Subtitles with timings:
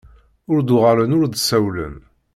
[0.51, 1.95] Ur d-uɣalen ur d-sawlen.